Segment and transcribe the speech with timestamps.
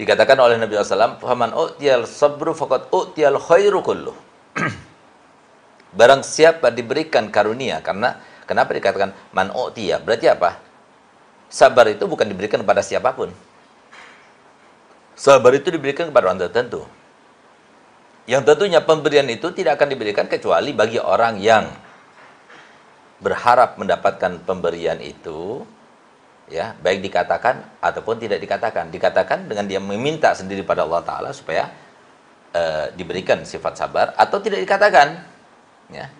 [0.00, 4.16] Dikatakan oleh Nabi SAW, "Faman u'tiyal sabru faqad u'tiyal khairu kulluh."
[5.98, 8.16] Barang siapa diberikan karunia karena
[8.48, 10.00] kenapa dikatakan man u'tiya?
[10.00, 10.56] Berarti apa?
[11.52, 13.28] Sabar itu bukan diberikan kepada siapa pun.
[15.20, 16.88] Sabar itu diberikan kepada orang tertentu.
[18.24, 21.68] Yang tentunya pemberian itu tidak akan diberikan kecuali bagi orang yang
[23.20, 25.60] berharap mendapatkan pemberian itu
[26.50, 28.90] ya baik dikatakan ataupun tidak dikatakan.
[28.90, 31.70] Dikatakan dengan dia meminta sendiri pada Allah Taala supaya
[32.52, 35.22] uh, diberikan sifat sabar atau tidak dikatakan.
[35.94, 36.10] Ya.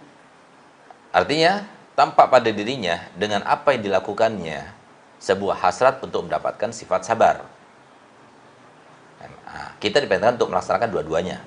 [1.11, 1.67] Artinya
[1.99, 4.71] tampak pada dirinya dengan apa yang dilakukannya
[5.21, 7.45] sebuah hasrat untuk mendapatkan sifat sabar.
[9.21, 11.43] Nah, kita diperintahkan untuk melaksanakan dua-duanya.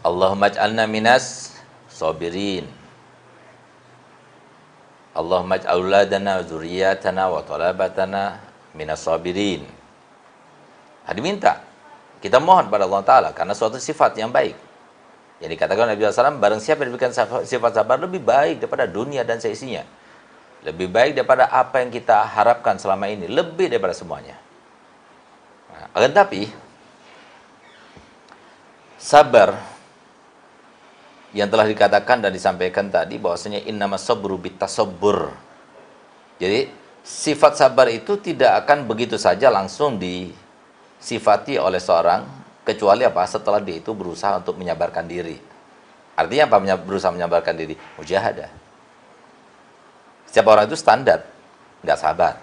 [0.00, 1.52] Allahumma ij'alna minas
[1.92, 2.79] sabirin
[5.20, 6.40] Allahumma ij'al auladana
[7.28, 8.22] wa talabatana
[8.72, 9.62] minas sabirin.
[11.04, 11.60] Nah, diminta.
[12.20, 14.52] Kita mohon pada Allah Ta'ala karena suatu sifat yang baik.
[15.40, 17.16] Yang dikatakan Nabi SAW, barang siapa yang diberikan
[17.48, 19.80] sifat sabar lebih baik daripada dunia dan seisinya.
[20.60, 23.24] Lebih baik daripada apa yang kita harapkan selama ini.
[23.24, 24.36] Lebih daripada semuanya.
[25.72, 26.44] Nah, akan tapi,
[29.00, 29.56] sabar
[31.30, 35.30] yang telah dikatakan dan disampaikan tadi bahwasanya innama sabru bitasabbur.
[36.42, 36.66] Jadi
[37.06, 42.26] sifat sabar itu tidak akan begitu saja langsung disifati oleh seorang
[42.66, 45.38] kecuali apa setelah dia itu berusaha untuk menyabarkan diri.
[46.18, 47.74] Artinya apa berusaha menyabarkan diri?
[47.96, 48.50] Mujahadah.
[50.28, 51.26] Setiap orang itu standar,
[51.82, 52.34] nggak sabar.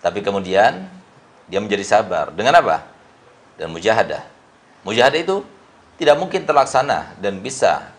[0.00, 0.86] Tapi kemudian
[1.46, 2.86] dia menjadi sabar dengan apa?
[3.58, 4.22] Dan mujahadah.
[4.82, 5.44] Mujahadah itu
[5.98, 7.92] tidak mungkin terlaksana dan bisa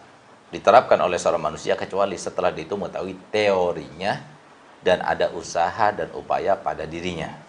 [0.54, 4.22] diterapkan oleh seorang manusia kecuali setelah itu mengetahui teorinya
[4.86, 7.43] dan ada usaha dan upaya pada dirinya.